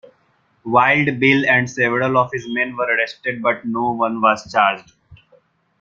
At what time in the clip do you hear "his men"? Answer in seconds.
2.33-2.75